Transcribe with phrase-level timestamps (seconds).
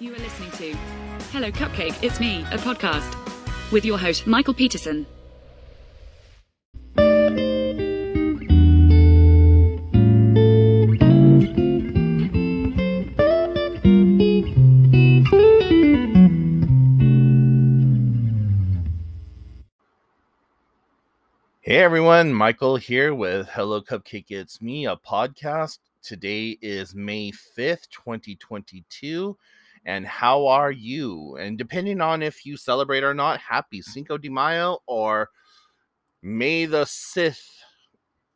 [0.00, 0.74] You are listening to
[1.30, 5.04] Hello Cupcake, It's Me, a podcast with your host, Michael Peterson.
[21.60, 25.76] Hey everyone, Michael here with Hello Cupcake It's Me, a podcast.
[26.02, 29.36] Today is May 5th, 2022.
[29.86, 31.36] And how are you?
[31.40, 35.30] And depending on if you celebrate or not, happy Cinco de Mayo or
[36.22, 37.42] May the Sith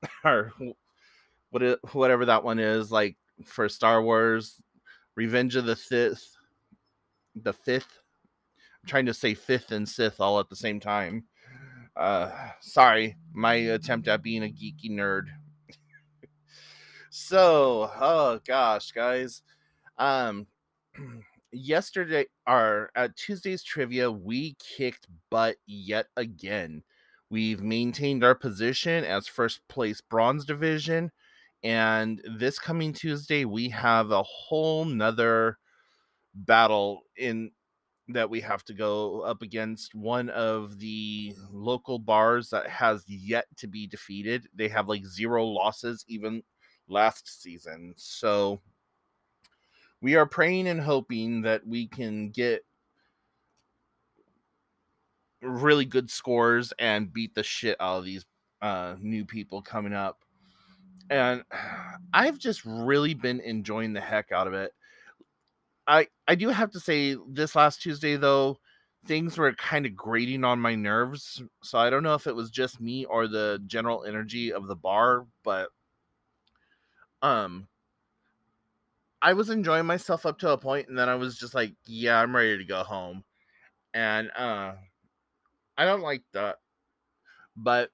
[0.25, 0.53] or
[1.51, 4.61] whatever that one is, like for Star Wars,
[5.17, 6.37] Revenge of the Sith,
[7.35, 8.01] the fifth.
[8.83, 11.25] I'm trying to say fifth and Sith all at the same time.
[11.97, 12.31] Uh,
[12.61, 15.27] sorry, my attempt at being a geeky nerd.
[17.11, 19.43] so, oh gosh, guys,
[19.99, 20.47] um,
[21.55, 26.83] yesterday or at Tuesday's trivia, we kicked butt yet again.
[27.31, 31.11] We've maintained our position as first place bronze division,
[31.63, 35.59] and this coming Tuesday, we have a whole nother
[36.35, 37.51] battle in
[38.09, 43.47] that we have to go up against one of the local bars that has yet
[43.57, 44.47] to be defeated.
[44.55, 46.43] They have like zero losses even
[46.87, 47.95] last season.
[47.97, 48.61] So
[50.05, 52.63] we are praying and hoping that we can get
[55.41, 58.27] really good scores and beat the shit out of these
[58.61, 60.19] uh, new people coming up.
[61.09, 61.43] And
[62.13, 64.73] I've just really been enjoying the heck out of it
[65.87, 68.59] I I do have to say this last Tuesday though
[69.07, 71.43] things were kind of grating on my nerves.
[71.63, 74.77] So I don't know if it was just me or the general energy of the
[74.77, 75.69] bar, but
[77.23, 77.69] um
[79.25, 82.21] I was enjoying myself up to a point and then I was just like, yeah,
[82.21, 83.25] I'm ready to go home.
[83.95, 84.75] And uh
[85.79, 86.57] I don't like that.
[87.57, 87.91] But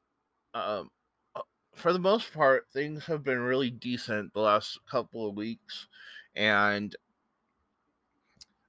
[0.55, 0.91] um
[1.37, 1.43] uh,
[1.77, 5.87] for the most part, things have been really decent the last couple of weeks
[6.35, 6.97] and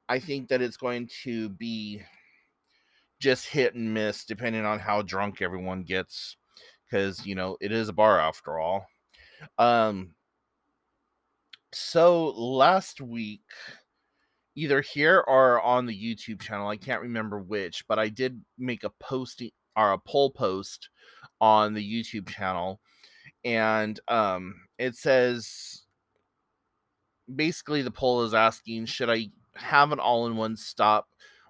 [0.07, 2.03] I think that it's going to be
[3.19, 6.37] just hit and miss depending on how drunk everyone gets
[6.85, 8.85] because you know it is a bar after all
[9.57, 10.13] um
[11.73, 13.41] so last week
[14.55, 18.83] either here or on the youtube channel i can't remember which but i did make
[18.83, 19.41] a post
[19.75, 20.89] or a poll post
[21.39, 22.79] on the youtube channel
[23.45, 25.83] and um it says
[27.33, 31.07] basically the poll is asking should i have an all-in-one stop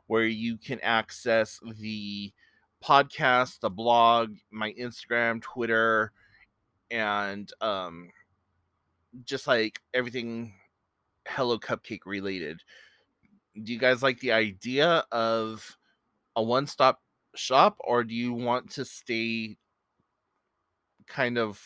[0.07, 2.33] where you can access the
[2.83, 6.11] podcast, the blog, my Instagram, Twitter,
[6.89, 8.09] and um
[9.23, 10.53] just like everything
[11.27, 12.61] Hello Cupcake related.
[13.61, 15.77] Do you guys like the idea of
[16.35, 17.01] a one-stop
[17.35, 19.57] shop or do you want to stay
[21.07, 21.61] kind of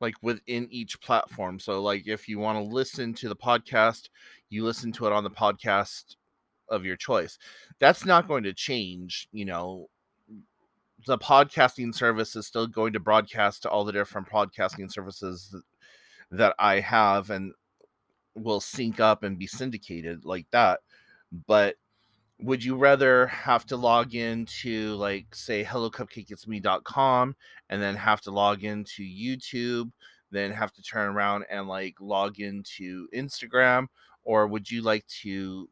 [0.00, 1.58] like within each platform.
[1.58, 4.08] So like if you want to listen to the podcast,
[4.48, 6.16] you listen to it on the podcast
[6.68, 7.38] of your choice.
[7.80, 9.88] That's not going to change, you know.
[11.06, 15.54] The podcasting service is still going to broadcast to all the different podcasting services
[16.30, 17.52] that, I have and
[18.34, 20.80] will sync up and be syndicated like that.
[21.46, 21.76] But
[22.40, 27.36] would you rather have to log into like say hellocupcakeitsme.com
[27.68, 29.90] and then have to log into youtube
[30.30, 33.86] then have to turn around and like log into instagram
[34.24, 35.68] or would you like to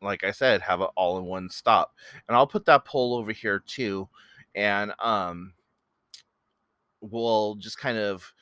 [0.00, 1.92] like i said have it all in one stop
[2.28, 4.08] and i'll put that poll over here too
[4.54, 5.52] and um
[7.00, 8.32] we'll just kind of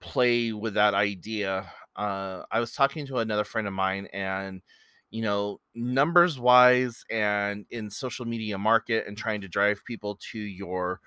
[0.00, 4.62] play with that idea uh i was talking to another friend of mine and
[5.10, 10.38] you know, numbers wise and in social media market and trying to drive people to
[10.38, 11.00] your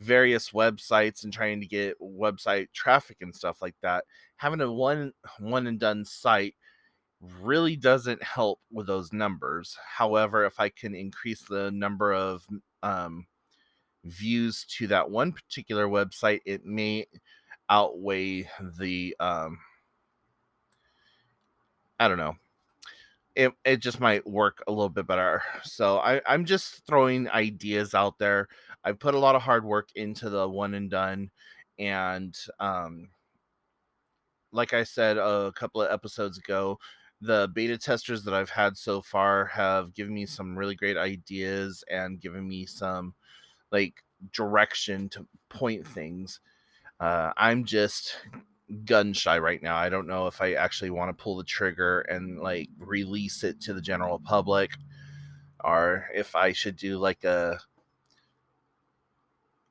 [0.00, 4.04] various websites and trying to get website traffic and stuff like that,
[4.36, 6.54] having a one one and done site
[7.40, 9.76] really doesn't help with those numbers.
[9.84, 12.46] However, if I can increase the number of
[12.84, 13.26] um,
[14.04, 17.06] views to that one particular website, it may
[17.70, 18.48] outweigh
[18.78, 19.58] the um,
[22.00, 22.36] I don't know
[23.38, 25.42] it, it just might work a little bit better.
[25.62, 28.48] So I, I'm just throwing ideas out there.
[28.82, 31.30] I've put a lot of hard work into the one and done.
[31.78, 33.10] And um,
[34.50, 36.80] like I said a couple of episodes ago,
[37.20, 41.84] the beta testers that I've had so far have given me some really great ideas
[41.88, 43.14] and given me some
[43.70, 46.40] like direction to point things.
[47.00, 48.16] Uh, I'm just
[48.84, 49.76] gun shy right now.
[49.76, 53.60] I don't know if I actually want to pull the trigger and like release it
[53.62, 54.72] to the general public
[55.64, 57.58] or if I should do like a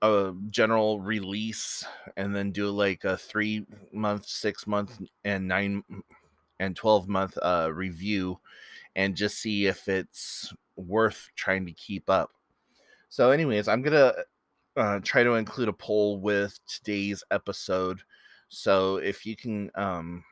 [0.02, 1.84] a general release
[2.18, 5.84] and then do like a 3 month, 6 month and 9
[6.60, 8.40] and 12 month uh review
[8.96, 12.32] and just see if it's worth trying to keep up.
[13.10, 14.26] So anyways, I'm going to
[14.78, 18.02] uh, try to include a poll with today's episode
[18.50, 20.24] so if you can um,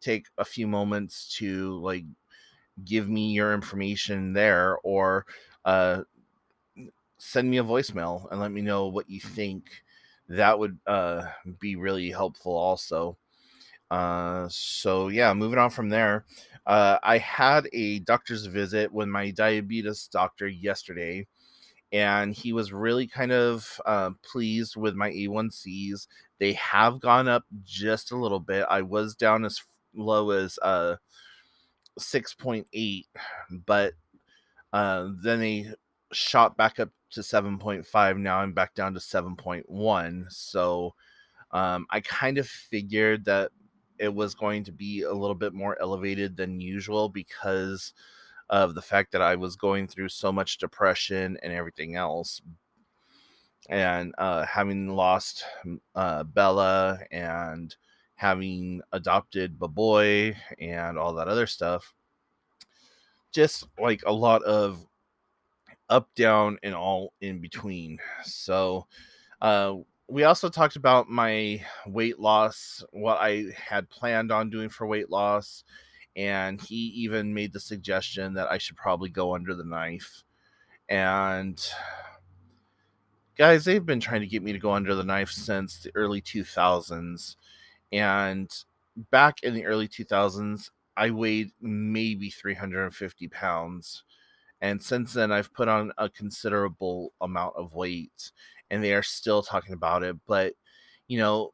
[0.00, 2.04] take a few moments to like
[2.84, 5.26] give me your information there or
[5.64, 6.02] uh,
[7.18, 9.64] send me a voicemail and let me know what you think,
[10.28, 11.26] that would uh,
[11.58, 13.16] be really helpful also.
[13.90, 16.24] Uh, so yeah, moving on from there.
[16.66, 21.26] Uh, I had a doctor's visit with my diabetes doctor yesterday,
[21.92, 26.06] and he was really kind of uh, pleased with my A1Cs.
[26.38, 28.66] They have gone up just a little bit.
[28.70, 29.62] I was down as
[29.94, 30.96] low as uh,
[31.98, 33.06] 6.8,
[33.66, 33.94] but
[34.72, 35.72] uh, then they
[36.12, 38.18] shot back up to 7.5.
[38.18, 40.32] Now I'm back down to 7.1.
[40.32, 40.94] So
[41.52, 43.50] um, I kind of figured that
[43.98, 47.92] it was going to be a little bit more elevated than usual because
[48.50, 52.40] of the fact that I was going through so much depression and everything else.
[53.68, 55.44] And uh, having lost
[55.94, 57.74] uh, Bella and
[58.14, 61.94] having adopted Baboy and all that other stuff,
[63.32, 64.84] just like a lot of
[65.90, 67.98] up, down, and all in between.
[68.22, 68.86] So,
[69.40, 69.74] uh,
[70.08, 75.10] we also talked about my weight loss, what I had planned on doing for weight
[75.10, 75.64] loss,
[76.18, 80.24] and he even made the suggestion that I should probably go under the knife.
[80.88, 81.64] And
[83.36, 86.20] guys, they've been trying to get me to go under the knife since the early
[86.20, 87.36] 2000s.
[87.92, 88.50] And
[89.12, 94.02] back in the early 2000s, I weighed maybe 350 pounds.
[94.60, 98.32] And since then, I've put on a considerable amount of weight,
[98.72, 100.16] and they are still talking about it.
[100.26, 100.54] But,
[101.06, 101.52] you know,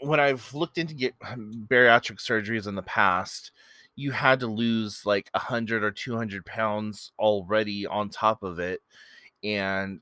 [0.00, 3.52] when I've looked into get bariatric surgeries in the past,
[3.96, 8.58] you had to lose like a hundred or two hundred pounds already on top of
[8.60, 8.82] it,
[9.42, 10.00] and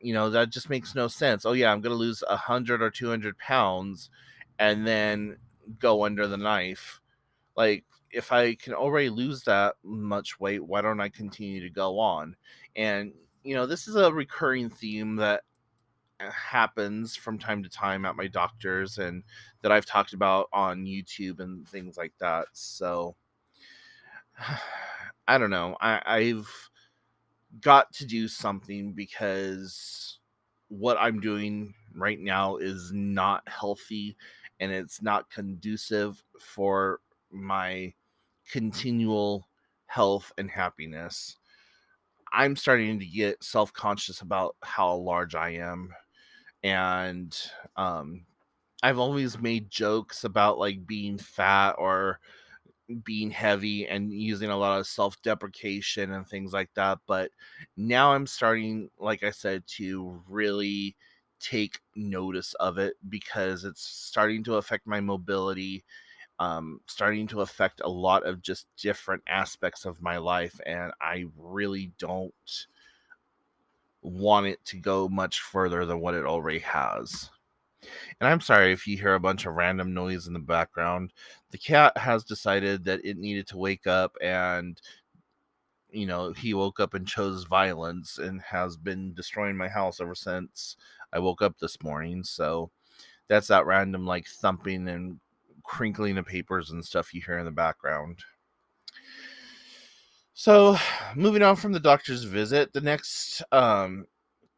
[0.00, 1.46] you know that just makes no sense.
[1.46, 4.10] Oh yeah, I'm gonna lose a hundred or two hundred pounds,
[4.58, 5.36] and then
[5.78, 7.00] go under the knife.
[7.56, 11.98] Like if I can already lose that much weight, why don't I continue to go
[11.98, 12.36] on?
[12.76, 13.12] And
[13.44, 15.42] you know this is a recurring theme that
[16.20, 19.22] uh, happens from time to time at my doctors and
[19.62, 22.46] that I've talked about on YouTube and things like that.
[22.52, 23.16] So
[25.28, 25.76] I don't know.
[25.80, 26.48] I, I've
[27.60, 30.18] got to do something because
[30.68, 34.16] what I'm doing right now is not healthy
[34.60, 37.00] and it's not conducive for
[37.30, 37.92] my
[38.50, 39.48] continual
[39.86, 41.36] health and happiness.
[42.32, 45.90] I'm starting to get self conscious about how large I am.
[46.62, 47.36] And
[47.76, 48.26] um,
[48.82, 52.20] I've always made jokes about like being fat or
[53.02, 57.30] being heavy and using a lot of self-deprecation and things like that but
[57.76, 60.94] now i'm starting like i said to really
[61.40, 65.84] take notice of it because it's starting to affect my mobility
[66.38, 71.24] um, starting to affect a lot of just different aspects of my life and i
[71.36, 72.66] really don't
[74.02, 77.30] want it to go much further than what it already has
[77.82, 81.12] and I'm sorry if you hear a bunch of random noise in the background.
[81.50, 84.80] The cat has decided that it needed to wake up and
[85.90, 90.14] you know, he woke up and chose violence and has been destroying my house ever
[90.14, 90.76] since
[91.12, 92.22] I woke up this morning.
[92.22, 92.70] So
[93.28, 95.18] that's that random like thumping and
[95.62, 98.18] crinkling of papers and stuff you hear in the background.
[100.34, 100.76] So,
[101.16, 104.06] moving on from the doctor's visit, the next um,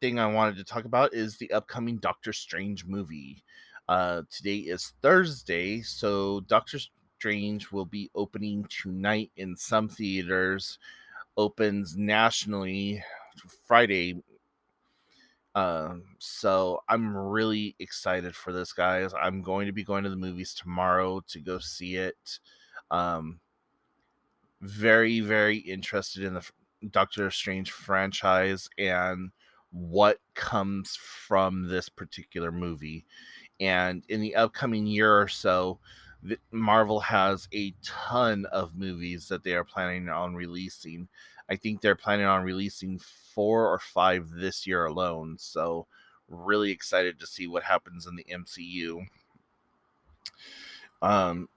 [0.01, 3.43] thing I wanted to talk about is the upcoming Doctor Strange movie.
[3.87, 6.79] Uh, today is Thursday, so Doctor
[7.17, 10.79] Strange will be opening tonight in some theaters,
[11.37, 13.03] opens nationally
[13.65, 14.21] Friday.
[15.55, 19.11] Uh, so I'm really excited for this, guys.
[19.19, 22.39] I'm going to be going to the movies tomorrow to go see it.
[22.91, 23.39] Um,
[24.61, 26.49] very, very interested in the
[26.91, 29.31] Doctor Strange franchise and
[29.71, 33.05] what comes from this particular movie.
[33.59, 35.79] And in the upcoming year or so,
[36.51, 41.07] Marvel has a ton of movies that they are planning on releasing.
[41.49, 45.37] I think they're planning on releasing four or five this year alone.
[45.37, 45.87] So,
[46.27, 49.05] really excited to see what happens in the MCU.
[51.01, 51.49] Um,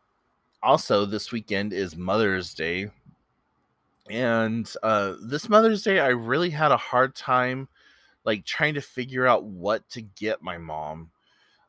[0.63, 2.91] also, this weekend is Mother's Day.
[4.09, 7.69] And uh, this Mother's Day, I really had a hard time
[8.25, 11.11] like trying to figure out what to get my mom.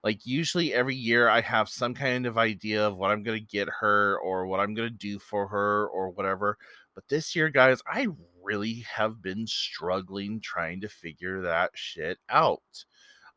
[0.04, 3.46] Like usually every year I have some kind of idea of what I'm going to
[3.46, 6.58] get her or what I'm going to do for her or whatever.
[6.94, 8.08] But this year, guys, I
[8.44, 12.62] really have been struggling trying to figure that shit out.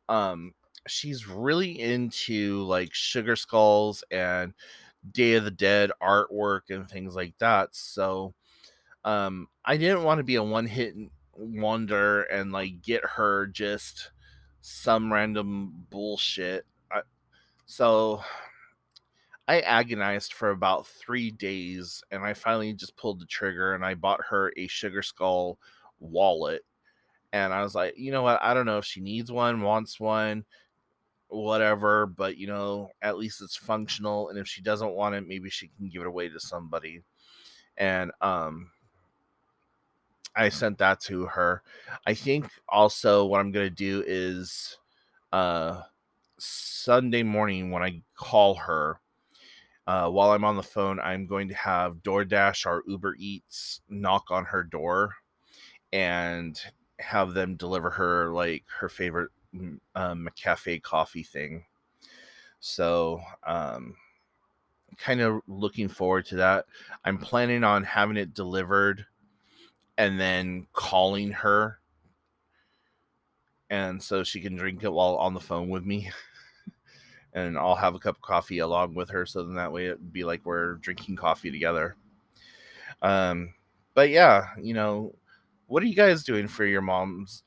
[0.09, 0.53] Um
[0.87, 4.53] she's really into like sugar skulls and
[5.11, 7.69] Day of the Dead artwork and things like that.
[7.75, 8.33] So
[9.05, 10.95] um I didn't want to be a one hit
[11.37, 14.11] wonder and like get her just
[14.61, 16.65] some random bullshit.
[16.91, 17.01] I,
[17.65, 18.21] so
[19.47, 23.93] I agonized for about three days and I finally just pulled the trigger and I
[23.93, 25.57] bought her a Sugar Skull
[25.99, 26.63] wallet.
[27.33, 28.39] And I was like, you know what?
[28.41, 30.43] I don't know if she needs one, wants one,
[31.27, 34.29] whatever, but you know, at least it's functional.
[34.29, 37.03] And if she doesn't want it, maybe she can give it away to somebody.
[37.77, 38.71] And um,
[40.37, 41.63] I sent that to her.
[42.05, 44.77] I think also what I'm gonna do is
[45.33, 45.81] uh
[46.37, 48.99] Sunday morning when I call her,
[49.87, 54.25] uh, while I'm on the phone, I'm going to have DoorDash or Uber Eats knock
[54.29, 55.15] on her door
[55.93, 56.59] and
[56.99, 59.31] have them deliver her like her favorite
[59.95, 61.65] um, cafe coffee thing.
[62.59, 63.95] So, um,
[64.97, 66.65] kind of looking forward to that.
[67.05, 69.05] I'm planning on having it delivered
[69.97, 71.79] and then calling her
[73.69, 76.09] and so she can drink it while on the phone with me
[77.33, 80.13] and I'll have a cup of coffee along with her so then that way it'd
[80.13, 81.95] be like we're drinking coffee together.
[83.01, 83.53] Um
[83.93, 85.15] but yeah, you know,
[85.65, 87.43] what are you guys doing for your moms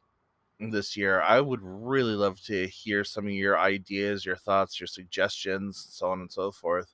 [0.59, 1.21] this year?
[1.23, 6.11] I would really love to hear some of your ideas, your thoughts, your suggestions, so
[6.11, 6.93] on and so forth.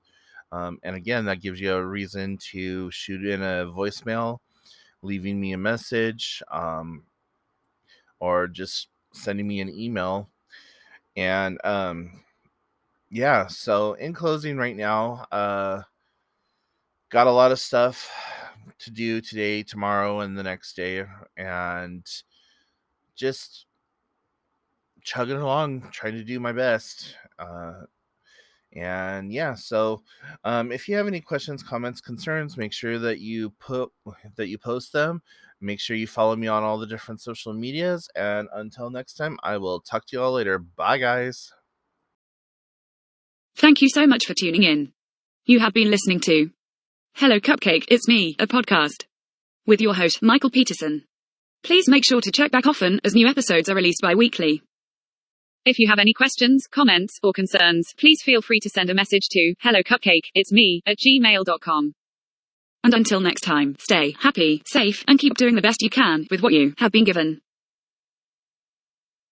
[0.52, 4.38] Um, and again, that gives you a reason to shoot in a voicemail
[5.06, 7.04] leaving me a message um,
[8.20, 10.28] or just sending me an email.
[11.16, 12.22] And um,
[13.10, 15.82] yeah, so in closing, right now, uh,
[17.08, 18.10] got a lot of stuff
[18.80, 21.04] to do today, tomorrow, and the next day,
[21.36, 22.04] and
[23.14, 23.66] just
[25.02, 27.16] chugging along, trying to do my best.
[27.38, 27.84] Uh,
[28.76, 30.02] and yeah so
[30.44, 33.90] um, if you have any questions comments concerns make sure that you put
[34.36, 35.22] that you post them.
[35.58, 39.38] Make sure you follow me on all the different social medias and until next time
[39.42, 40.58] i will talk to you all later.
[40.58, 41.50] Bye guys.
[43.56, 44.92] Thank you so much for tuning in.
[45.46, 46.50] You have been listening to
[47.14, 49.04] hello cupcake it's me a podcast
[49.66, 51.04] with your host michael peterson.
[51.62, 54.62] Please make sure to check back often as new episodes are released bi-weekly
[55.66, 59.28] if you have any questions, comments, or concerns, please feel free to send a message
[59.32, 61.92] to hello cupcake, it's me, at gmail.com.
[62.84, 66.40] And until next time, stay happy, safe, and keep doing the best you can with
[66.40, 67.40] what you have been given.